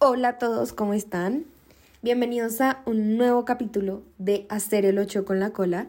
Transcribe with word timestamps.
Hola 0.00 0.28
a 0.28 0.38
todos, 0.38 0.72
¿cómo 0.72 0.94
están? 0.94 1.44
Bienvenidos 2.02 2.60
a 2.60 2.82
un 2.86 3.16
nuevo 3.16 3.44
capítulo 3.44 4.04
de 4.18 4.46
Hacer 4.48 4.84
el 4.84 4.96
8 4.96 5.24
con 5.24 5.40
la 5.40 5.50
cola. 5.50 5.88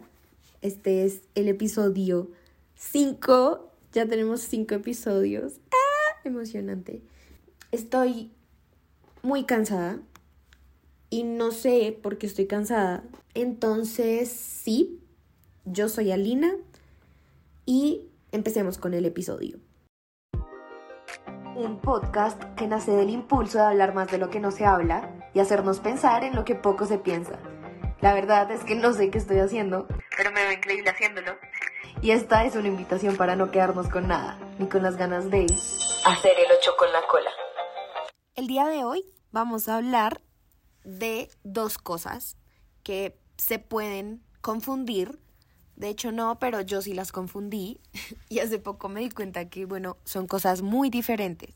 Este 0.63 1.05
es 1.05 1.21
el 1.35 1.47
episodio 1.47 2.27
5. 2.73 3.69
Ya 3.93 4.07
tenemos 4.07 4.41
5 4.41 4.73
episodios. 4.73 5.59
¡Ah! 5.71 6.21
Emocionante. 6.23 7.03
Estoy 7.71 8.31
muy 9.21 9.43
cansada 9.43 9.99
y 11.11 11.21
no 11.21 11.51
sé 11.51 11.95
por 12.01 12.17
qué 12.17 12.25
estoy 12.25 12.47
cansada. 12.47 13.03
Entonces, 13.35 14.31
sí, 14.31 14.99
yo 15.65 15.87
soy 15.87 16.11
Alina 16.11 16.55
y 17.67 18.05
empecemos 18.31 18.79
con 18.79 18.95
el 18.95 19.05
episodio 19.05 19.59
un 21.65 21.79
podcast 21.79 22.41
que 22.55 22.67
nace 22.67 22.91
del 22.91 23.09
impulso 23.09 23.57
de 23.57 23.65
hablar 23.65 23.93
más 23.93 24.09
de 24.09 24.17
lo 24.17 24.29
que 24.29 24.39
no 24.39 24.51
se 24.51 24.65
habla 24.65 25.09
y 25.33 25.39
hacernos 25.39 25.79
pensar 25.79 26.23
en 26.23 26.35
lo 26.35 26.45
que 26.45 26.55
poco 26.55 26.85
se 26.85 26.97
piensa. 26.97 27.37
La 28.01 28.13
verdad 28.13 28.49
es 28.51 28.63
que 28.63 28.75
no 28.75 28.93
sé 28.93 29.09
qué 29.09 29.17
estoy 29.17 29.39
haciendo, 29.39 29.87
pero 30.15 30.31
me 30.31 30.43
veo 30.43 30.53
increíble 30.53 30.89
haciéndolo. 30.89 31.33
Y 32.01 32.11
esta 32.11 32.45
es 32.45 32.55
una 32.55 32.69
invitación 32.69 33.17
para 33.17 33.35
no 33.35 33.51
quedarnos 33.51 33.89
con 33.89 34.07
nada, 34.07 34.39
ni 34.57 34.67
con 34.67 34.83
las 34.83 34.95
ganas 34.95 35.29
de 35.29 35.47
hacer 36.05 36.39
el 36.39 36.51
ocho 36.57 36.71
con 36.77 36.91
la 36.93 37.01
cola. 37.07 37.29
El 38.35 38.47
día 38.47 38.67
de 38.67 38.85
hoy 38.85 39.03
vamos 39.31 39.67
a 39.67 39.75
hablar 39.75 40.21
de 40.85 41.29
dos 41.43 41.77
cosas 41.77 42.37
que 42.83 43.19
se 43.37 43.59
pueden 43.59 44.23
confundir 44.39 45.19
de 45.79 45.89
hecho 45.89 46.11
no, 46.11 46.37
pero 46.39 46.61
yo 46.61 46.81
sí 46.81 46.93
las 46.93 47.11
confundí 47.11 47.79
y 48.29 48.39
hace 48.39 48.59
poco 48.59 48.89
me 48.89 48.99
di 48.99 49.09
cuenta 49.09 49.49
que, 49.49 49.65
bueno, 49.65 49.97
son 50.03 50.27
cosas 50.27 50.61
muy 50.61 50.89
diferentes. 50.89 51.55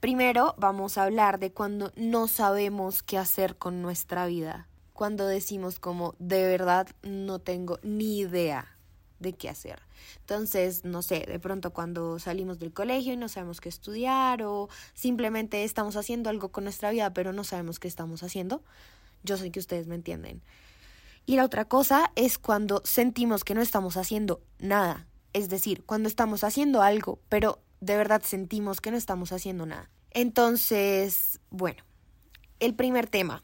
Primero 0.00 0.54
vamos 0.56 0.96
a 0.96 1.04
hablar 1.04 1.38
de 1.38 1.52
cuando 1.52 1.92
no 1.94 2.26
sabemos 2.26 3.02
qué 3.02 3.18
hacer 3.18 3.56
con 3.56 3.82
nuestra 3.82 4.24
vida, 4.24 4.66
cuando 4.94 5.26
decimos 5.26 5.78
como 5.78 6.14
de 6.18 6.46
verdad 6.46 6.88
no 7.02 7.38
tengo 7.38 7.78
ni 7.82 8.20
idea 8.20 8.78
de 9.18 9.34
qué 9.34 9.50
hacer. 9.50 9.82
Entonces, 10.20 10.86
no 10.86 11.02
sé, 11.02 11.26
de 11.28 11.38
pronto 11.38 11.74
cuando 11.74 12.18
salimos 12.18 12.58
del 12.58 12.72
colegio 12.72 13.12
y 13.12 13.18
no 13.18 13.28
sabemos 13.28 13.60
qué 13.60 13.68
estudiar 13.68 14.42
o 14.42 14.70
simplemente 14.94 15.62
estamos 15.64 15.96
haciendo 15.96 16.30
algo 16.30 16.48
con 16.48 16.64
nuestra 16.64 16.90
vida 16.90 17.12
pero 17.12 17.34
no 17.34 17.44
sabemos 17.44 17.78
qué 17.78 17.86
estamos 17.86 18.22
haciendo, 18.22 18.62
yo 19.22 19.36
sé 19.36 19.50
que 19.50 19.60
ustedes 19.60 19.86
me 19.86 19.96
entienden. 19.96 20.40
Y 21.26 21.36
la 21.36 21.44
otra 21.44 21.64
cosa 21.66 22.12
es 22.16 22.38
cuando 22.38 22.82
sentimos 22.84 23.44
que 23.44 23.54
no 23.54 23.62
estamos 23.62 23.96
haciendo 23.96 24.42
nada. 24.58 25.06
Es 25.32 25.48
decir, 25.48 25.84
cuando 25.84 26.08
estamos 26.08 26.42
haciendo 26.44 26.82
algo, 26.82 27.20
pero 27.28 27.60
de 27.80 27.96
verdad 27.96 28.22
sentimos 28.24 28.80
que 28.80 28.90
no 28.90 28.96
estamos 28.96 29.32
haciendo 29.32 29.66
nada. 29.66 29.90
Entonces, 30.10 31.40
bueno, 31.50 31.84
el 32.58 32.74
primer 32.74 33.06
tema 33.06 33.42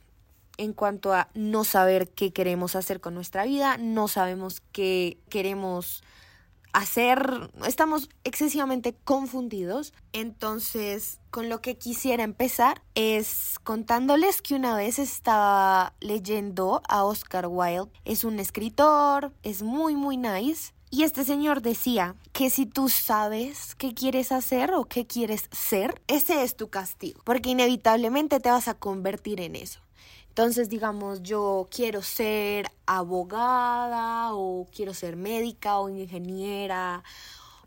en 0.59 0.73
cuanto 0.73 1.13
a 1.13 1.29
no 1.35 1.65
saber 1.65 2.09
qué 2.09 2.33
queremos 2.33 2.77
hacer 2.77 3.01
con 3.01 3.15
nuestra 3.15 3.45
vida, 3.45 3.77
no 3.79 4.09
sabemos 4.09 4.63
qué 4.73 5.19
queremos 5.29 6.03
hacer, 6.73 7.51
estamos 7.67 8.09
excesivamente 8.25 8.95
confundidos. 9.05 9.93
Entonces, 10.13 11.21
con 11.31 11.49
lo 11.49 11.61
que 11.61 11.77
quisiera 11.77 12.23
empezar 12.23 12.83
es 12.95 13.59
contándoles 13.65 14.43
que 14.43 14.55
una 14.55 14.77
vez 14.77 14.99
estaba 14.99 15.95
leyendo 16.01 16.83
a 16.89 17.05
Oscar 17.05 17.47
Wilde. 17.49 17.91
Es 18.05 18.25
un 18.25 18.39
escritor, 18.39 19.33
es 19.43 19.63
muy, 19.63 19.97
muy 19.97 20.17
nice. 20.17 20.73
Y 20.97 21.03
este 21.03 21.25
señor 21.25 21.61
decía 21.61 22.17
que 22.33 22.49
si 22.49 22.65
tú 22.65 22.89
sabes 22.89 23.75
qué 23.75 23.93
quieres 23.93 24.33
hacer 24.33 24.73
o 24.73 24.87
qué 24.87 25.07
quieres 25.07 25.47
ser, 25.53 26.01
ese 26.07 26.43
es 26.43 26.57
tu 26.57 26.71
castigo, 26.71 27.21
porque 27.23 27.51
inevitablemente 27.51 28.41
te 28.41 28.51
vas 28.51 28.67
a 28.67 28.73
convertir 28.73 29.43
en 29.43 29.57
eso. 29.57 29.81
Entonces, 30.29 30.71
digamos, 30.71 31.23
yo 31.23 31.69
quiero 31.71 32.01
ser 32.01 32.73
abogada 32.87 34.33
o 34.33 34.67
quiero 34.75 34.95
ser 34.95 35.17
médica 35.17 35.81
o 35.81 35.91
ingeniera 35.91 37.05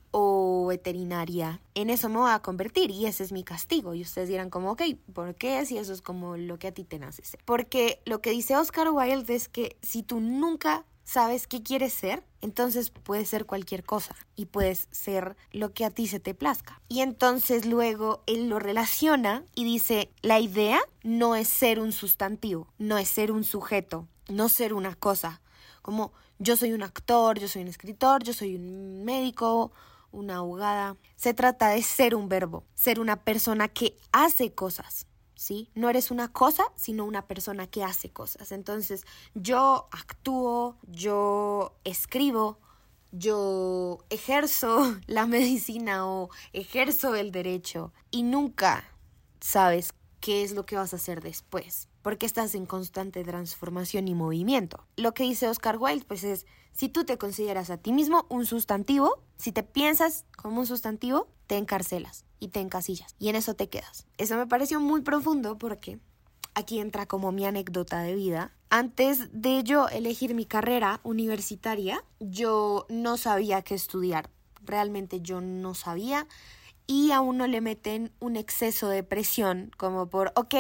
o 0.10 0.66
veterinaria. 0.66 1.62
En 1.76 1.92
eso 1.92 2.10
me 2.10 2.18
voy 2.18 2.32
a 2.32 2.40
convertir 2.40 2.90
y 2.90 3.06
ese 3.06 3.24
es 3.24 3.32
mi 3.32 3.44
castigo. 3.44 3.94
Y 3.94 4.02
ustedes 4.02 4.28
dirán 4.28 4.50
como, 4.50 4.72
ok, 4.72 4.82
¿por 5.14 5.36
qué? 5.36 5.64
Si 5.68 5.78
eso 5.78 5.94
es 5.94 6.02
como 6.02 6.36
lo 6.36 6.58
que 6.58 6.70
a 6.70 6.72
ti 6.72 6.84
te 6.84 6.98
nace. 6.98 7.22
Porque 7.46 8.02
lo 8.06 8.24
que 8.24 8.32
dice 8.32 8.58
Oscar 8.58 8.90
Wilde 8.90 9.36
es 9.36 9.50
que 9.50 9.78
si 9.84 10.02
tú 10.02 10.20
nunca 10.20 10.84
sabes 11.10 11.48
qué 11.48 11.64
quieres 11.64 11.92
ser, 11.92 12.24
entonces 12.40 12.92
puedes 12.92 13.28
ser 13.28 13.48
cualquier 13.48 13.84
cosa 13.84 14.16
y 14.36 14.46
puedes 14.46 14.88
ser 14.92 15.36
lo 15.52 15.74
que 15.74 15.84
a 15.84 15.90
ti 15.90 16.06
se 16.06 16.20
te 16.20 16.36
plazca. 16.36 16.80
Y 16.88 17.02
entonces 17.02 17.66
luego 17.66 18.22
él 18.28 18.48
lo 18.48 18.60
relaciona 18.60 19.44
y 19.56 19.64
dice, 19.64 20.12
la 20.22 20.40
idea 20.40 20.80
no 21.02 21.36
es 21.36 21.48
ser 21.48 21.80
un 21.80 21.94
sustantivo, 21.94 22.68
no 22.78 23.00
es 23.00 23.08
ser 23.08 23.32
un 23.32 23.44
sujeto, 23.44 24.08
no 24.28 24.50
ser 24.50 24.72
una 24.72 24.94
cosa. 24.94 25.42
Como 25.82 26.14
yo 26.38 26.56
soy 26.56 26.74
un 26.74 26.84
actor, 26.84 27.40
yo 27.40 27.48
soy 27.48 27.64
un 27.64 27.70
escritor, 27.70 28.22
yo 28.22 28.34
soy 28.34 28.56
un 28.56 29.04
médico, 29.04 29.72
una 30.12 30.38
abogada. 30.38 30.96
Se 31.16 31.34
trata 31.34 31.70
de 31.70 31.82
ser 31.82 32.14
un 32.14 32.30
verbo, 32.30 32.66
ser 32.76 33.00
una 33.00 33.16
persona 33.16 33.68
que 33.68 33.98
hace 34.12 34.54
cosas. 34.54 35.08
¿Sí? 35.40 35.70
No 35.74 35.90
eres 35.90 36.12
una 36.12 36.28
cosa, 36.34 36.66
sino 36.76 37.06
una 37.06 37.26
persona 37.26 37.66
que 37.66 37.82
hace 37.82 38.10
cosas. 38.10 38.52
Entonces, 38.52 39.06
yo 39.36 39.88
actúo, 39.92 40.76
yo 40.84 41.78
escribo, 41.86 42.60
yo 43.14 44.00
ejerzo 44.10 44.98
la 45.08 45.26
medicina 45.26 46.06
o 46.06 46.30
ejerzo 46.52 47.16
el 47.16 47.32
derecho 47.32 47.94
y 48.12 48.24
nunca 48.24 48.84
sabes 49.40 49.94
qué 50.20 50.44
es 50.44 50.52
lo 50.52 50.66
que 50.66 50.76
vas 50.76 50.92
a 50.92 50.98
hacer 50.98 51.22
después, 51.22 51.88
porque 52.02 52.26
estás 52.26 52.54
en 52.54 52.66
constante 52.66 53.24
transformación 53.24 54.10
y 54.10 54.16
movimiento. 54.16 54.86
Lo 54.98 55.14
que 55.14 55.24
dice 55.24 55.48
Oscar 55.48 55.78
Wilde, 55.78 56.04
pues 56.06 56.26
es, 56.26 56.48
si 56.74 56.90
tú 56.90 57.06
te 57.06 57.18
consideras 57.18 57.70
a 57.70 57.78
ti 57.78 57.94
mismo 57.94 58.26
un 58.28 58.46
sustantivo, 58.46 59.24
si 59.38 59.54
te 59.54 59.64
piensas 59.64 60.26
como 60.36 60.60
un 60.60 60.68
sustantivo, 60.68 61.30
te 61.50 61.58
encarcelas 61.58 62.26
y 62.40 62.50
te 62.50 62.60
encasillas 62.60 63.16
y 63.18 63.30
en 63.30 63.36
eso 63.36 63.56
te 63.56 63.70
quedas. 63.70 64.06
Eso 64.20 64.38
me 64.38 64.46
pareció 64.46 64.80
muy 64.80 65.02
profundo 65.02 65.58
porque 65.58 65.98
aquí 66.54 66.80
entra 66.80 67.08
como 67.08 67.32
mi 67.32 67.44
anécdota 67.44 68.02
de 68.02 68.14
vida. 68.14 68.54
Antes 68.70 69.30
de 69.34 69.64
yo 69.64 69.88
elegir 69.88 70.36
mi 70.36 70.46
carrera 70.46 71.00
universitaria, 71.02 72.04
yo 72.20 72.86
no 72.88 73.18
sabía 73.18 73.64
qué 73.64 73.74
estudiar. 73.74 74.30
Realmente 74.64 75.22
yo 75.22 75.42
no 75.42 75.74
sabía 75.74 76.28
y 76.86 77.12
a 77.14 77.20
uno 77.20 77.48
le 77.48 77.62
meten 77.62 78.12
un 78.20 78.36
exceso 78.36 78.88
de 78.88 79.02
presión, 79.02 79.72
como 79.76 80.08
por, 80.08 80.32
ok, 80.36 80.54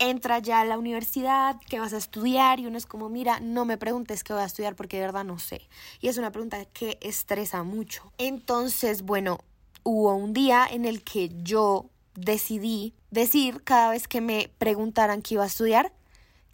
entra 0.00 0.40
ya 0.40 0.60
a 0.60 0.64
la 0.64 0.76
universidad, 0.76 1.60
¿qué 1.68 1.78
vas 1.78 1.92
a 1.92 1.98
estudiar? 1.98 2.58
Y 2.58 2.66
uno 2.66 2.78
es 2.78 2.86
como, 2.86 3.08
mira, 3.08 3.38
no 3.38 3.64
me 3.64 3.78
preguntes 3.78 4.24
qué 4.24 4.32
voy 4.32 4.42
a 4.42 4.46
estudiar 4.46 4.74
porque 4.74 4.96
de 4.96 5.06
verdad 5.06 5.24
no 5.24 5.38
sé. 5.38 5.68
Y 6.00 6.08
es 6.08 6.18
una 6.18 6.32
pregunta 6.32 6.64
que 6.64 6.98
estresa 7.00 7.62
mucho. 7.62 8.12
Entonces, 8.18 9.02
bueno, 9.02 9.38
hubo 9.86 10.16
un 10.16 10.32
día 10.32 10.66
en 10.68 10.84
el 10.84 11.04
que 11.04 11.30
yo 11.44 11.90
decidí 12.16 12.92
decir 13.12 13.62
cada 13.62 13.90
vez 13.90 14.08
que 14.08 14.20
me 14.20 14.50
preguntaran 14.58 15.22
qué 15.22 15.34
iba 15.34 15.44
a 15.44 15.46
estudiar, 15.46 15.92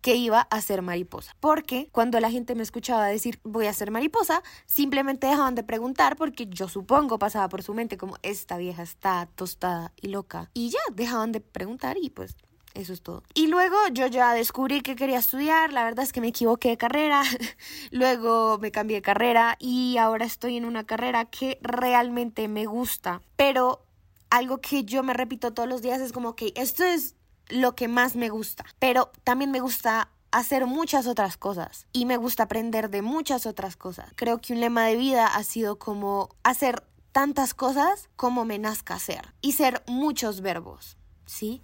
que 0.02 0.16
iba 0.16 0.42
a 0.42 0.60
ser 0.60 0.82
mariposa. 0.82 1.34
Porque 1.40 1.88
cuando 1.92 2.20
la 2.20 2.30
gente 2.30 2.54
me 2.54 2.62
escuchaba 2.62 3.06
decir 3.06 3.40
voy 3.42 3.66
a 3.66 3.72
ser 3.72 3.90
mariposa, 3.90 4.42
simplemente 4.66 5.28
dejaban 5.28 5.54
de 5.54 5.62
preguntar 5.62 6.16
porque 6.16 6.46
yo 6.46 6.68
supongo 6.68 7.18
pasaba 7.18 7.48
por 7.48 7.62
su 7.62 7.72
mente 7.72 7.96
como 7.96 8.16
esta 8.22 8.58
vieja 8.58 8.82
está 8.82 9.26
tostada 9.34 9.92
y 9.98 10.08
loca. 10.08 10.50
Y 10.52 10.68
ya, 10.68 10.80
dejaban 10.92 11.32
de 11.32 11.40
preguntar 11.40 11.96
y 11.96 12.10
pues 12.10 12.36
eso 12.74 12.92
es 12.92 13.02
todo. 13.02 13.22
Y 13.34 13.48
luego 13.48 13.76
yo 13.92 14.06
ya 14.06 14.32
descubrí 14.34 14.80
que 14.80 14.96
quería 14.96 15.18
estudiar, 15.18 15.72
la 15.72 15.84
verdad 15.84 16.04
es 16.04 16.12
que 16.12 16.20
me 16.20 16.28
equivoqué 16.28 16.70
de 16.70 16.76
carrera, 16.76 17.22
luego 17.90 18.58
me 18.58 18.70
cambié 18.70 18.96
de 18.96 19.02
carrera 19.02 19.56
y 19.58 19.96
ahora 19.98 20.24
estoy 20.24 20.56
en 20.56 20.64
una 20.64 20.84
carrera 20.84 21.26
que 21.26 21.58
realmente 21.62 22.48
me 22.48 22.66
gusta, 22.66 23.22
pero 23.36 23.84
algo 24.30 24.60
que 24.60 24.84
yo 24.84 25.02
me 25.02 25.12
repito 25.12 25.52
todos 25.52 25.68
los 25.68 25.82
días 25.82 26.00
es 26.00 26.12
como 26.12 26.34
que 26.34 26.52
esto 26.56 26.84
es 26.84 27.16
lo 27.48 27.74
que 27.74 27.88
más 27.88 28.16
me 28.16 28.30
gusta, 28.30 28.64
pero 28.78 29.12
también 29.24 29.50
me 29.50 29.60
gusta 29.60 30.10
hacer 30.30 30.66
muchas 30.66 31.06
otras 31.06 31.36
cosas 31.36 31.86
y 31.92 32.06
me 32.06 32.16
gusta 32.16 32.44
aprender 32.44 32.88
de 32.88 33.02
muchas 33.02 33.46
otras 33.46 33.76
cosas. 33.76 34.10
Creo 34.16 34.40
que 34.40 34.54
un 34.54 34.60
lema 34.60 34.86
de 34.86 34.96
vida 34.96 35.26
ha 35.26 35.42
sido 35.44 35.78
como 35.78 36.30
hacer 36.42 36.82
tantas 37.12 37.52
cosas 37.52 38.08
como 38.16 38.44
me 38.44 38.58
nazca 38.58 38.94
hacer 38.94 39.34
y 39.42 39.52
ser 39.52 39.82
muchos 39.86 40.40
verbos, 40.40 40.96
¿sí? 41.26 41.62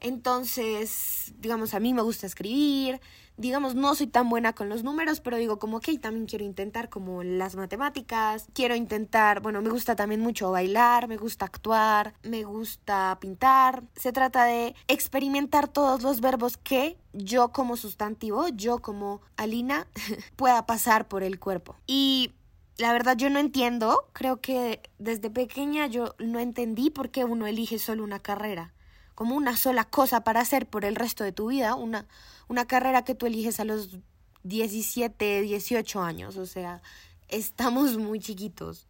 Entonces, 0.00 1.32
digamos, 1.38 1.74
a 1.74 1.80
mí 1.80 1.94
me 1.94 2.02
gusta 2.02 2.26
escribir, 2.26 3.00
digamos, 3.40 3.74
no 3.74 3.94
soy 3.94 4.06
tan 4.06 4.28
buena 4.28 4.52
con 4.52 4.68
los 4.68 4.84
números, 4.84 5.20
pero 5.20 5.38
digo 5.38 5.58
como, 5.58 5.78
ok, 5.78 5.88
también 6.00 6.26
quiero 6.26 6.44
intentar 6.44 6.90
como 6.90 7.22
las 7.22 7.56
matemáticas, 7.56 8.46
quiero 8.52 8.74
intentar, 8.74 9.40
bueno, 9.40 9.62
me 9.62 9.70
gusta 9.70 9.96
también 9.96 10.20
mucho 10.20 10.50
bailar, 10.50 11.08
me 11.08 11.16
gusta 11.16 11.46
actuar, 11.46 12.12
me 12.22 12.44
gusta 12.44 13.16
pintar. 13.20 13.82
Se 13.96 14.12
trata 14.12 14.44
de 14.44 14.74
experimentar 14.88 15.68
todos 15.68 16.02
los 16.02 16.20
verbos 16.20 16.58
que 16.58 16.98
yo 17.14 17.50
como 17.50 17.76
sustantivo, 17.78 18.48
yo 18.48 18.80
como 18.80 19.22
Alina, 19.36 19.86
pueda 20.36 20.66
pasar 20.66 21.08
por 21.08 21.22
el 21.22 21.38
cuerpo. 21.38 21.76
Y 21.86 22.32
la 22.76 22.92
verdad 22.92 23.16
yo 23.16 23.30
no 23.30 23.38
entiendo, 23.38 24.06
creo 24.12 24.42
que 24.42 24.82
desde 24.98 25.30
pequeña 25.30 25.86
yo 25.86 26.14
no 26.18 26.40
entendí 26.40 26.90
por 26.90 27.10
qué 27.10 27.24
uno 27.24 27.46
elige 27.46 27.78
solo 27.78 28.04
una 28.04 28.18
carrera 28.18 28.74
como 29.20 29.36
una 29.36 29.54
sola 29.54 29.84
cosa 29.84 30.24
para 30.24 30.40
hacer 30.40 30.66
por 30.66 30.86
el 30.86 30.96
resto 30.96 31.24
de 31.24 31.32
tu 31.32 31.48
vida, 31.48 31.74
una, 31.74 32.06
una 32.48 32.64
carrera 32.64 33.04
que 33.04 33.14
tú 33.14 33.26
eliges 33.26 33.60
a 33.60 33.66
los 33.66 33.98
17, 34.44 35.42
18 35.42 36.02
años, 36.02 36.38
o 36.38 36.46
sea, 36.46 36.80
estamos 37.28 37.98
muy 37.98 38.18
chiquitos 38.18 38.88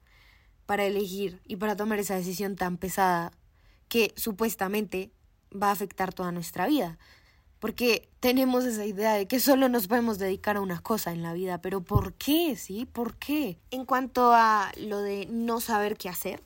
para 0.67 0.85
elegir 0.85 1.43
y 1.49 1.57
para 1.57 1.75
tomar 1.75 1.99
esa 1.99 2.15
decisión 2.15 2.55
tan 2.55 2.77
pesada 2.77 3.33
que 3.89 4.13
supuestamente 4.15 5.11
va 5.53 5.71
a 5.71 5.73
afectar 5.73 6.15
toda 6.15 6.31
nuestra 6.31 6.69
vida. 6.69 6.97
Porque 7.59 8.09
tenemos 8.21 8.65
esa 8.67 8.87
idea 8.87 9.15
de 9.15 9.27
que 9.27 9.41
solo 9.41 9.69
nos 9.69 9.89
podemos 9.89 10.21
dedicar 10.21 10.59
a 10.59 10.61
una 10.61 10.81
cosa 10.81 11.11
en 11.11 11.25
la 11.25 11.33
vida, 11.33 11.61
pero 11.61 11.81
¿por 11.81 12.15
qué? 12.15 12.55
¿Sí? 12.55 12.87
¿Por 12.87 13.17
qué? 13.17 13.59
En 13.73 13.85
cuanto 13.85 14.33
a 14.33 14.71
lo 14.77 15.01
de 15.01 15.27
no 15.29 15.61
saber 15.61 15.97
qué 15.97 16.09
hacer, 16.09 16.41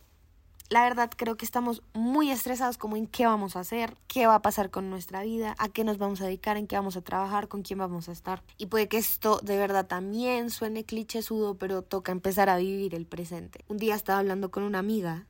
la 0.74 0.82
verdad 0.82 1.08
creo 1.16 1.36
que 1.36 1.44
estamos 1.44 1.84
muy 1.92 2.32
estresados 2.32 2.78
como 2.78 2.96
en 2.96 3.06
qué 3.06 3.26
vamos 3.26 3.54
a 3.54 3.60
hacer, 3.60 3.96
qué 4.08 4.26
va 4.26 4.34
a 4.34 4.42
pasar 4.42 4.72
con 4.72 4.90
nuestra 4.90 5.22
vida, 5.22 5.54
a 5.60 5.68
qué 5.68 5.84
nos 5.84 5.98
vamos 5.98 6.20
a 6.20 6.24
dedicar, 6.24 6.56
en 6.56 6.66
qué 6.66 6.74
vamos 6.74 6.96
a 6.96 7.00
trabajar, 7.00 7.46
con 7.46 7.62
quién 7.62 7.78
vamos 7.78 8.08
a 8.08 8.12
estar. 8.12 8.42
Y 8.58 8.66
puede 8.66 8.88
que 8.88 8.98
esto 8.98 9.38
de 9.44 9.56
verdad 9.56 9.86
también 9.86 10.50
suene 10.50 10.84
sudo, 11.22 11.56
pero 11.58 11.82
toca 11.82 12.10
empezar 12.10 12.48
a 12.48 12.56
vivir 12.56 12.96
el 12.96 13.06
presente. 13.06 13.64
Un 13.68 13.76
día 13.76 13.94
estaba 13.94 14.18
hablando 14.18 14.50
con 14.50 14.64
una 14.64 14.80
amiga 14.80 15.28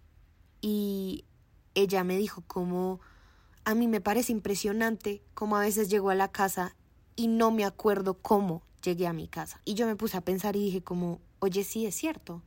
y 0.62 1.26
ella 1.74 2.04
me 2.04 2.16
dijo 2.16 2.42
como 2.46 3.00
a 3.66 3.74
mí 3.74 3.86
me 3.86 4.00
parece 4.00 4.32
impresionante 4.32 5.22
cómo 5.34 5.58
a 5.58 5.60
veces 5.60 5.90
llego 5.90 6.08
a 6.08 6.14
la 6.14 6.32
casa 6.32 6.74
y 7.16 7.28
no 7.28 7.50
me 7.50 7.66
acuerdo 7.66 8.14
cómo 8.14 8.62
llegué 8.82 9.06
a 9.06 9.12
mi 9.12 9.28
casa. 9.28 9.60
Y 9.66 9.74
yo 9.74 9.86
me 9.86 9.94
puse 9.94 10.16
a 10.16 10.22
pensar 10.22 10.56
y 10.56 10.60
dije 10.60 10.82
como, 10.82 11.20
oye, 11.38 11.64
sí 11.64 11.84
es 11.84 11.94
cierto. 11.94 12.40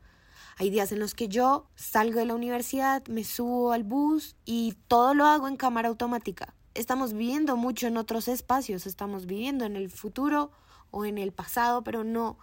Hay 0.60 0.72
días 0.72 0.92
en 0.92 1.00
los 1.00 1.14
que 1.14 1.28
yo 1.28 1.68
salgo 1.76 2.18
de 2.18 2.26
la 2.26 2.34
universidad, 2.34 3.06
me 3.08 3.24
subo 3.24 3.74
al 3.74 3.84
bus 3.84 4.36
y 4.44 4.74
todo 4.88 5.14
lo 5.14 5.28
hago 5.28 5.48
en 5.48 5.56
cámara 5.56 5.88
automática. 5.88 6.56
Estamos 6.74 7.14
viviendo 7.14 7.56
mucho 7.58 7.86
en 7.86 7.96
otros 7.96 8.28
espacios, 8.28 8.88
estamos 8.88 9.28
viviendo 9.28 9.66
en 9.66 9.76
el 9.76 9.92
futuro 9.92 10.50
o 10.90 11.06
en 11.06 11.20
el 11.20 11.32
pasado, 11.32 11.84
pero 11.84 12.04
no 12.04 12.40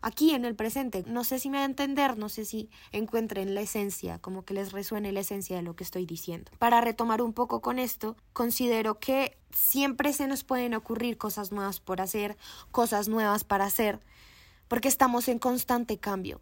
aquí 0.00 0.30
en 0.30 0.46
el 0.46 0.54
presente. 0.54 1.04
No 1.06 1.24
sé 1.24 1.38
si 1.38 1.50
me 1.50 1.58
va 1.58 1.64
a 1.64 1.66
entender, 1.66 2.16
no 2.16 2.30
sé 2.30 2.46
si 2.46 2.70
encuentren 2.90 3.54
la 3.54 3.60
esencia, 3.60 4.18
como 4.18 4.46
que 4.46 4.54
les 4.54 4.72
resuene 4.72 5.12
la 5.12 5.20
esencia 5.20 5.56
de 5.56 5.62
lo 5.62 5.76
que 5.76 5.84
estoy 5.84 6.06
diciendo. 6.06 6.50
Para 6.58 6.80
retomar 6.80 7.20
un 7.20 7.34
poco 7.34 7.60
con 7.60 7.78
esto, 7.78 8.16
considero 8.32 8.98
que 8.98 9.36
siempre 9.50 10.14
se 10.14 10.26
nos 10.26 10.42
pueden 10.42 10.72
ocurrir 10.72 11.18
cosas 11.18 11.52
nuevas 11.52 11.80
por 11.80 12.00
hacer, 12.00 12.38
cosas 12.70 13.08
nuevas 13.08 13.44
para 13.44 13.66
hacer, 13.66 14.00
porque 14.68 14.88
estamos 14.88 15.28
en 15.28 15.38
constante 15.38 15.98
cambio 15.98 16.40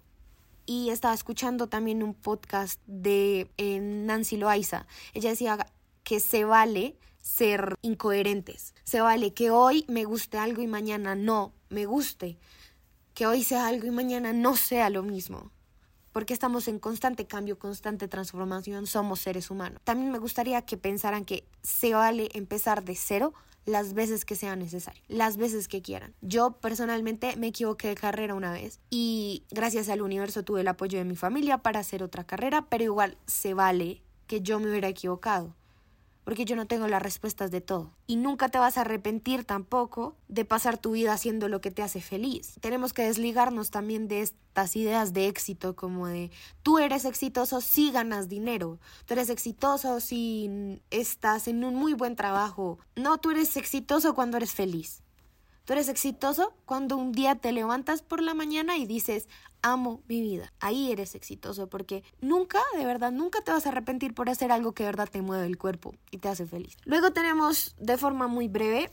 y 0.66 0.90
estaba 0.90 1.14
escuchando 1.14 1.68
también 1.68 2.02
un 2.02 2.14
podcast 2.14 2.80
de 2.86 3.50
eh, 3.56 3.80
Nancy 3.80 4.36
Loaiza. 4.36 4.86
Ella 5.14 5.30
decía 5.30 5.66
que 6.02 6.20
se 6.20 6.44
vale 6.44 6.96
ser 7.22 7.76
incoherentes. 7.82 8.74
Se 8.84 9.00
vale 9.00 9.32
que 9.32 9.50
hoy 9.50 9.84
me 9.88 10.04
guste 10.04 10.38
algo 10.38 10.62
y 10.62 10.66
mañana 10.66 11.14
no 11.14 11.52
me 11.68 11.86
guste. 11.86 12.38
Que 13.14 13.26
hoy 13.26 13.42
sea 13.42 13.66
algo 13.66 13.86
y 13.86 13.90
mañana 13.90 14.32
no 14.32 14.56
sea 14.56 14.90
lo 14.90 15.02
mismo. 15.02 15.50
Porque 16.16 16.32
estamos 16.32 16.66
en 16.66 16.78
constante 16.78 17.26
cambio, 17.26 17.58
constante 17.58 18.08
transformación, 18.08 18.86
somos 18.86 19.20
seres 19.20 19.50
humanos. 19.50 19.82
También 19.84 20.10
me 20.10 20.18
gustaría 20.18 20.62
que 20.62 20.78
pensaran 20.78 21.26
que 21.26 21.44
se 21.60 21.92
vale 21.92 22.30
empezar 22.32 22.84
de 22.84 22.94
cero 22.94 23.34
las 23.66 23.92
veces 23.92 24.24
que 24.24 24.34
sea 24.34 24.56
necesario, 24.56 25.02
las 25.08 25.36
veces 25.36 25.68
que 25.68 25.82
quieran. 25.82 26.14
Yo 26.22 26.52
personalmente 26.52 27.36
me 27.36 27.48
equivoqué 27.48 27.88
de 27.88 27.96
carrera 27.96 28.34
una 28.34 28.50
vez 28.50 28.80
y 28.88 29.44
gracias 29.50 29.90
al 29.90 30.00
universo 30.00 30.42
tuve 30.42 30.62
el 30.62 30.68
apoyo 30.68 30.96
de 30.96 31.04
mi 31.04 31.16
familia 31.16 31.58
para 31.58 31.80
hacer 31.80 32.02
otra 32.02 32.24
carrera, 32.24 32.64
pero 32.70 32.84
igual 32.84 33.18
se 33.26 33.52
vale 33.52 34.00
que 34.26 34.40
yo 34.40 34.58
me 34.58 34.70
hubiera 34.70 34.88
equivocado 34.88 35.54
porque 36.26 36.44
yo 36.44 36.56
no 36.56 36.66
tengo 36.66 36.88
las 36.88 37.00
respuestas 37.00 37.52
de 37.52 37.60
todo. 37.60 37.92
Y 38.08 38.16
nunca 38.16 38.48
te 38.48 38.58
vas 38.58 38.76
a 38.76 38.80
arrepentir 38.80 39.44
tampoco 39.44 40.16
de 40.26 40.44
pasar 40.44 40.76
tu 40.76 40.90
vida 40.90 41.12
haciendo 41.12 41.48
lo 41.48 41.60
que 41.60 41.70
te 41.70 41.84
hace 41.84 42.00
feliz. 42.00 42.54
Tenemos 42.60 42.92
que 42.92 43.04
desligarnos 43.04 43.70
también 43.70 44.08
de 44.08 44.22
estas 44.22 44.74
ideas 44.74 45.12
de 45.12 45.28
éxito 45.28 45.76
como 45.76 46.08
de 46.08 46.32
tú 46.64 46.80
eres 46.80 47.04
exitoso 47.04 47.60
si 47.60 47.92
ganas 47.92 48.28
dinero, 48.28 48.80
tú 49.04 49.14
eres 49.14 49.30
exitoso 49.30 50.00
si 50.00 50.80
estás 50.90 51.46
en 51.46 51.62
un 51.62 51.76
muy 51.76 51.94
buen 51.94 52.16
trabajo. 52.16 52.80
No, 52.96 53.18
tú 53.18 53.30
eres 53.30 53.56
exitoso 53.56 54.16
cuando 54.16 54.36
eres 54.36 54.52
feliz. 54.52 55.04
Tú 55.66 55.72
eres 55.72 55.88
exitoso 55.88 56.54
cuando 56.64 56.96
un 56.96 57.10
día 57.10 57.34
te 57.34 57.50
levantas 57.50 58.00
por 58.00 58.22
la 58.22 58.34
mañana 58.34 58.76
y 58.76 58.86
dices, 58.86 59.28
amo 59.62 60.00
mi 60.06 60.20
vida. 60.20 60.52
Ahí 60.60 60.92
eres 60.92 61.16
exitoso 61.16 61.68
porque 61.68 62.04
nunca, 62.20 62.60
de 62.78 62.86
verdad, 62.86 63.10
nunca 63.10 63.40
te 63.40 63.50
vas 63.50 63.66
a 63.66 63.70
arrepentir 63.70 64.14
por 64.14 64.30
hacer 64.30 64.52
algo 64.52 64.74
que 64.74 64.84
de 64.84 64.90
verdad 64.90 65.08
te 65.10 65.22
mueve 65.22 65.44
el 65.44 65.58
cuerpo 65.58 65.96
y 66.12 66.18
te 66.18 66.28
hace 66.28 66.46
feliz. 66.46 66.76
Luego 66.84 67.10
tenemos 67.10 67.74
de 67.80 67.98
forma 67.98 68.28
muy 68.28 68.46
breve 68.46 68.92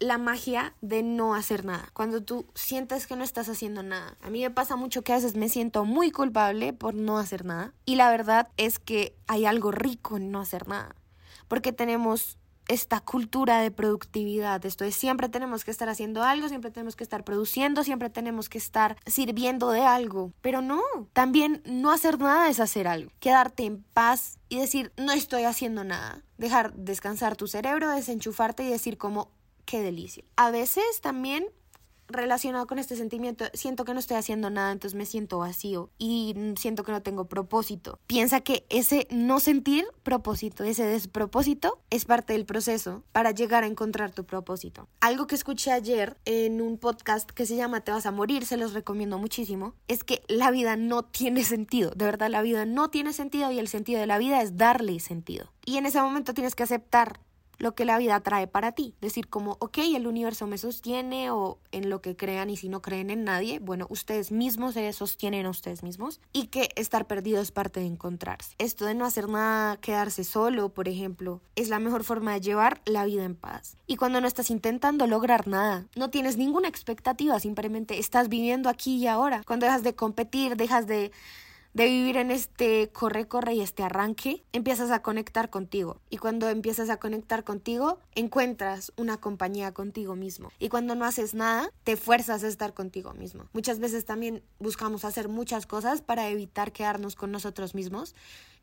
la 0.00 0.18
magia 0.18 0.74
de 0.80 1.04
no 1.04 1.32
hacer 1.36 1.64
nada. 1.64 1.90
Cuando 1.92 2.24
tú 2.24 2.46
sientes 2.56 3.06
que 3.06 3.14
no 3.14 3.22
estás 3.22 3.48
haciendo 3.48 3.84
nada. 3.84 4.16
A 4.22 4.30
mí 4.30 4.42
me 4.42 4.50
pasa 4.50 4.74
mucho 4.74 5.02
que 5.02 5.12
a 5.12 5.16
veces 5.16 5.36
me 5.36 5.48
siento 5.48 5.84
muy 5.84 6.10
culpable 6.10 6.72
por 6.72 6.94
no 6.94 7.18
hacer 7.18 7.44
nada. 7.44 7.72
Y 7.84 7.94
la 7.94 8.10
verdad 8.10 8.48
es 8.56 8.80
que 8.80 9.16
hay 9.28 9.46
algo 9.46 9.70
rico 9.70 10.16
en 10.16 10.32
no 10.32 10.40
hacer 10.40 10.66
nada. 10.66 10.96
Porque 11.46 11.70
tenemos 11.70 12.36
esta 12.68 13.00
cultura 13.00 13.60
de 13.60 13.70
productividad. 13.70 14.64
Esto 14.66 14.84
es, 14.84 14.94
siempre 14.94 15.28
tenemos 15.28 15.64
que 15.64 15.70
estar 15.70 15.88
haciendo 15.88 16.22
algo, 16.22 16.48
siempre 16.48 16.70
tenemos 16.70 16.96
que 16.96 17.04
estar 17.04 17.24
produciendo, 17.24 17.84
siempre 17.84 18.10
tenemos 18.10 18.48
que 18.48 18.58
estar 18.58 18.96
sirviendo 19.06 19.70
de 19.70 19.82
algo. 19.82 20.32
Pero 20.40 20.62
no, 20.62 20.82
también 21.12 21.62
no 21.64 21.90
hacer 21.90 22.18
nada 22.18 22.48
es 22.48 22.60
hacer 22.60 22.88
algo. 22.88 23.10
Quedarte 23.20 23.64
en 23.64 23.82
paz 23.82 24.38
y 24.48 24.58
decir, 24.58 24.92
no 24.96 25.12
estoy 25.12 25.44
haciendo 25.44 25.84
nada. 25.84 26.22
Dejar 26.38 26.74
descansar 26.74 27.36
tu 27.36 27.46
cerebro, 27.46 27.90
desenchufarte 27.90 28.62
y 28.62 28.68
decir 28.68 28.98
como, 28.98 29.30
qué 29.64 29.80
delicia. 29.82 30.24
A 30.36 30.50
veces 30.50 31.00
también 31.00 31.46
relacionado 32.08 32.66
con 32.66 32.78
este 32.78 32.96
sentimiento, 32.96 33.44
siento 33.54 33.84
que 33.84 33.94
no 33.94 34.00
estoy 34.00 34.16
haciendo 34.16 34.50
nada, 34.50 34.72
entonces 34.72 34.96
me 34.96 35.06
siento 35.06 35.38
vacío 35.38 35.90
y 35.98 36.34
siento 36.58 36.84
que 36.84 36.92
no 36.92 37.02
tengo 37.02 37.26
propósito. 37.26 37.98
Piensa 38.06 38.40
que 38.40 38.66
ese 38.68 39.06
no 39.10 39.40
sentir 39.40 39.86
propósito, 40.02 40.64
ese 40.64 40.84
despropósito, 40.84 41.80
es 41.90 42.04
parte 42.04 42.32
del 42.32 42.46
proceso 42.46 43.02
para 43.12 43.30
llegar 43.30 43.64
a 43.64 43.66
encontrar 43.66 44.12
tu 44.12 44.24
propósito. 44.24 44.88
Algo 45.00 45.26
que 45.26 45.34
escuché 45.34 45.72
ayer 45.72 46.16
en 46.24 46.60
un 46.60 46.78
podcast 46.78 47.30
que 47.30 47.46
se 47.46 47.56
llama 47.56 47.80
Te 47.80 47.92
vas 47.92 48.06
a 48.06 48.10
morir, 48.10 48.46
se 48.46 48.56
los 48.56 48.72
recomiendo 48.72 49.18
muchísimo, 49.18 49.74
es 49.88 50.04
que 50.04 50.22
la 50.28 50.50
vida 50.50 50.76
no 50.76 51.04
tiene 51.04 51.44
sentido, 51.44 51.90
de 51.90 52.04
verdad 52.04 52.30
la 52.30 52.42
vida 52.42 52.66
no 52.66 52.90
tiene 52.90 53.12
sentido 53.12 53.50
y 53.50 53.58
el 53.58 53.68
sentido 53.68 54.00
de 54.00 54.06
la 54.06 54.18
vida 54.18 54.42
es 54.42 54.56
darle 54.56 55.00
sentido. 55.00 55.52
Y 55.64 55.78
en 55.78 55.86
ese 55.86 56.00
momento 56.00 56.34
tienes 56.34 56.54
que 56.54 56.62
aceptar 56.62 57.20
lo 57.58 57.74
que 57.74 57.84
la 57.84 57.98
vida 57.98 58.20
trae 58.20 58.46
para 58.46 58.72
ti. 58.72 58.94
Decir 59.00 59.28
como, 59.28 59.56
ok, 59.60 59.78
el 59.94 60.06
universo 60.06 60.46
me 60.46 60.58
sostiene 60.58 61.30
o 61.30 61.58
en 61.72 61.90
lo 61.90 62.00
que 62.02 62.16
crean 62.16 62.50
y 62.50 62.56
si 62.56 62.68
no 62.68 62.82
creen 62.82 63.10
en 63.10 63.24
nadie, 63.24 63.58
bueno, 63.58 63.86
ustedes 63.90 64.32
mismos 64.32 64.74
se 64.74 64.92
sostienen 64.92 65.46
a 65.46 65.50
ustedes 65.50 65.82
mismos 65.82 66.20
y 66.32 66.48
que 66.48 66.68
estar 66.76 67.06
perdido 67.06 67.40
es 67.40 67.50
parte 67.50 67.80
de 67.80 67.86
encontrarse. 67.86 68.54
Esto 68.58 68.84
de 68.84 68.94
no 68.94 69.04
hacer 69.04 69.28
nada, 69.28 69.76
quedarse 69.78 70.24
solo, 70.24 70.68
por 70.70 70.88
ejemplo, 70.88 71.40
es 71.54 71.68
la 71.68 71.78
mejor 71.78 72.04
forma 72.04 72.34
de 72.34 72.40
llevar 72.40 72.80
la 72.84 73.04
vida 73.04 73.24
en 73.24 73.34
paz. 73.34 73.76
Y 73.86 73.96
cuando 73.96 74.20
no 74.20 74.26
estás 74.26 74.50
intentando 74.50 75.06
lograr 75.06 75.46
nada, 75.46 75.86
no 75.94 76.10
tienes 76.10 76.36
ninguna 76.36 76.68
expectativa, 76.68 77.38
simplemente 77.40 77.98
estás 77.98 78.28
viviendo 78.28 78.68
aquí 78.68 78.96
y 78.96 79.06
ahora. 79.06 79.42
Cuando 79.46 79.66
dejas 79.66 79.82
de 79.82 79.94
competir, 79.94 80.56
dejas 80.56 80.86
de 80.86 81.12
de 81.76 81.90
vivir 81.90 82.16
en 82.16 82.30
este 82.30 82.88
corre, 82.88 83.28
corre 83.28 83.52
y 83.52 83.60
este 83.60 83.82
arranque, 83.82 84.42
empiezas 84.54 84.90
a 84.90 85.02
conectar 85.02 85.50
contigo. 85.50 86.00
Y 86.08 86.16
cuando 86.16 86.48
empiezas 86.48 86.88
a 86.88 86.96
conectar 86.96 87.44
contigo, 87.44 87.98
encuentras 88.14 88.94
una 88.96 89.18
compañía 89.18 89.74
contigo 89.74 90.16
mismo. 90.16 90.50
Y 90.58 90.70
cuando 90.70 90.94
no 90.94 91.04
haces 91.04 91.34
nada, 91.34 91.70
te 91.84 91.98
fuerzas 91.98 92.44
a 92.44 92.48
estar 92.48 92.72
contigo 92.72 93.12
mismo. 93.12 93.44
Muchas 93.52 93.78
veces 93.78 94.06
también 94.06 94.42
buscamos 94.58 95.04
hacer 95.04 95.28
muchas 95.28 95.66
cosas 95.66 96.00
para 96.00 96.30
evitar 96.30 96.72
quedarnos 96.72 97.14
con 97.14 97.30
nosotros 97.30 97.74
mismos 97.74 98.14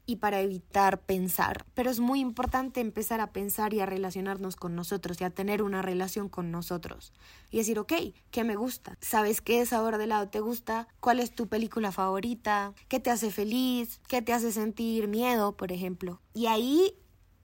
y 0.05 0.17
para 0.17 0.41
evitar 0.41 1.01
pensar. 1.01 1.65
Pero 1.73 1.89
es 1.89 1.99
muy 1.99 2.19
importante 2.19 2.81
empezar 2.81 3.21
a 3.21 3.31
pensar 3.31 3.73
y 3.73 3.79
a 3.79 3.85
relacionarnos 3.85 4.55
con 4.55 4.75
nosotros 4.75 5.19
y 5.19 5.23
a 5.23 5.29
tener 5.29 5.61
una 5.61 5.81
relación 5.81 6.29
con 6.29 6.51
nosotros. 6.51 7.13
Y 7.51 7.57
decir, 7.57 7.79
ok, 7.79 7.93
¿qué 8.31 8.43
me 8.43 8.55
gusta? 8.55 8.97
¿Sabes 9.01 9.41
qué 9.41 9.65
sabor 9.65 9.97
de 9.97 10.05
helado 10.05 10.29
te 10.29 10.39
gusta? 10.39 10.87
¿Cuál 10.99 11.19
es 11.19 11.33
tu 11.33 11.47
película 11.47 11.91
favorita? 11.91 12.73
¿Qué 12.87 12.99
te 12.99 13.11
hace 13.11 13.31
feliz? 13.31 14.01
¿Qué 14.07 14.21
te 14.21 14.33
hace 14.33 14.51
sentir 14.51 15.07
miedo, 15.07 15.55
por 15.55 15.71
ejemplo? 15.71 16.21
Y 16.33 16.47
ahí 16.47 16.97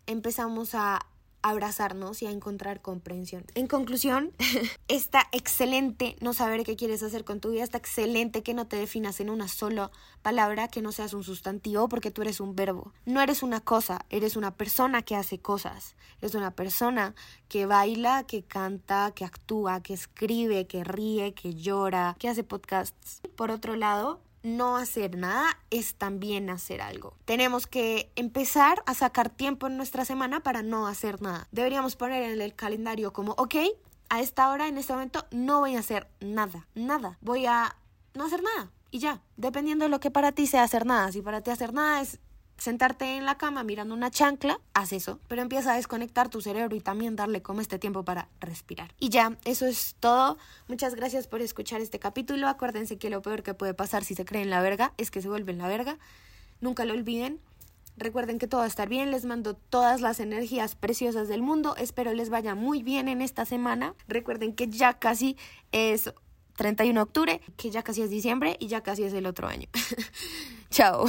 empezamos 0.06 0.74
a 0.74 1.06
abrazarnos 1.41 2.22
y 2.22 2.25
a 2.25 2.31
encontrar 2.31 2.81
comprensión. 2.81 3.46
En 3.55 3.67
conclusión, 3.67 4.31
está 4.88 5.27
excelente 5.31 6.15
no 6.22 6.34
saber 6.34 6.63
qué 6.63 6.75
quieres 6.75 7.03
hacer 7.03 7.24
con 7.24 7.39
tu 7.39 7.51
vida, 7.51 7.63
está 7.63 7.77
excelente 7.77 8.43
que 8.43 8.53
no 8.53 8.67
te 8.67 8.75
definas 8.75 9.19
en 9.19 9.29
una 9.29 9.48
sola 9.48 9.91
palabra, 10.22 10.67
que 10.67 10.81
no 10.81 10.91
seas 10.91 11.13
un 11.13 11.24
sustantivo 11.24 11.89
porque 11.89 12.12
tú 12.12 12.22
eres 12.22 12.39
un 12.39 12.55
verbo. 12.55 12.93
No 13.05 13.22
eres 13.22 13.43
una 13.43 13.62
cosa, 13.62 14.05
eres 14.10 14.36
una 14.36 14.55
persona 14.55 15.01
que 15.01 15.15
hace 15.15 15.39
cosas, 15.39 15.96
eres 16.22 16.36
una 16.36 16.51
persona 16.51 17.15
que 17.48 17.65
baila, 17.65 18.24
que 18.24 18.43
canta, 18.43 19.12
que 19.15 19.25
actúa, 19.25 19.81
que 19.81 19.93
escribe, 19.93 20.67
que 20.67 20.84
ríe, 20.84 21.34
que 21.34 21.55
llora, 21.55 22.15
que 22.19 22.29
hace 22.29 22.43
podcasts. 22.43 23.22
Por 23.36 23.51
otro 23.51 23.75
lado, 23.75 24.22
no 24.43 24.77
hacer 24.77 25.17
nada 25.17 25.58
es 25.69 25.96
también 25.96 26.50
hacer 26.50 26.81
algo. 26.81 27.15
Tenemos 27.25 27.67
que 27.67 28.12
empezar 28.15 28.84
a 28.86 28.93
sacar 28.93 29.29
tiempo 29.29 29.67
en 29.67 29.77
nuestra 29.77 30.05
semana 30.05 30.41
para 30.41 30.62
no 30.62 30.88
hacer 30.88 31.22
nada. 31.22 31.48
Deberíamos 31.51 31.96
poner 31.96 32.24
en 32.24 32.41
el 32.41 32.55
calendario 32.55 33.13
como, 33.13 33.34
ok, 33.34 33.55
a 34.10 34.22
esta 34.22 34.50
hora, 34.51 34.67
en 34.67 34.77
este 34.77 34.93
momento, 34.93 35.25
no 35.31 35.60
voy 35.60 35.75
a 35.75 35.79
hacer 35.79 36.08
nada, 36.19 36.67
nada. 36.74 37.17
Voy 37.22 37.46
a 37.46 37.75
no 38.13 38.25
hacer 38.25 38.41
nada 38.41 38.72
y 38.91 39.00
ya, 39.00 39.22
dependiendo 39.38 39.86
de 39.86 39.89
lo 39.89 40.00
que 40.00 40.12
para 40.12 40.31
ti 40.31 40.48
sea 40.48 40.63
hacer 40.63 40.86
nada. 40.86 41.12
Si 41.12 41.22
para 41.22 41.41
ti 41.41 41.51
hacer 41.51 41.74
nada 41.74 42.01
es 42.01 42.19
sentarte 42.60 43.18
en 43.18 43.25
la 43.25 43.38
cama 43.38 43.63
mirando 43.63 43.94
una 43.94 44.12
chancla, 44.12 44.60
haz 44.74 44.94
eso, 44.94 45.20
pero 45.28 45.42
empieza 45.42 45.74
a 45.74 45.75
desconectar 45.75 46.30
tu 46.30 46.42
cerebro 46.42 46.75
y 46.75 46.82
también 46.82 47.16
darle 47.16 47.42
como 47.42 47.62
este 47.62 47.80
tiempo 47.80 48.04
para 48.04 48.28
respirar. 48.39 48.94
Y 49.00 49.10
ya, 49.10 49.38
eso 49.46 49.66
es 49.66 49.96
todo. 50.00 50.38
Muchas 50.68 50.96
gracias 50.96 51.28
por 51.28 51.42
escuchar 51.42 51.82
este 51.82 52.00
capítulo. 52.00 52.48
Acuérdense 52.48 52.98
que 52.98 53.10
lo 53.10 53.22
peor 53.22 53.44
que 53.44 53.54
puede 53.54 53.74
pasar 53.74 54.04
si 54.04 54.16
se 54.16 54.25
creen 54.25 54.50
la 54.50 54.62
verga 54.62 54.94
es 54.98 55.10
que 55.10 55.22
se 55.22 55.30
vuelven 55.30 55.58
la 55.58 55.68
verga. 55.68 55.98
Nunca 56.62 56.86
lo 56.86 56.94
olviden. 56.94 57.39
Recuerden 57.98 58.39
que 58.39 58.48
todo 58.48 58.60
va 58.60 58.66
a 58.66 58.70
estar 58.70 58.88
bien, 58.88 59.12
les 59.12 59.25
mando 59.25 59.56
todas 59.56 60.00
las 60.00 60.22
energías 60.22 60.75
preciosas 60.75 61.28
del 61.28 61.42
mundo, 61.42 61.75
espero 61.75 62.13
les 62.13 62.30
vaya 62.30 62.56
muy 62.56 62.82
bien 62.82 63.10
en 63.10 63.22
esta 63.22 63.44
semana. 63.44 63.94
Recuerden 64.08 64.54
que 64.54 64.70
ya 64.70 65.00
casi 65.00 65.36
es 65.74 66.13
31 66.56 66.98
de 66.98 67.04
octubre, 67.04 67.42
que 67.58 67.72
ya 67.72 67.84
casi 67.84 68.01
es 68.01 68.10
diciembre 68.10 68.56
y 68.58 68.68
ya 68.68 68.82
casi 68.82 69.04
es 69.04 69.13
el 69.13 69.25
otro 69.25 69.48
año. 69.48 69.68
Chao. 70.70 71.06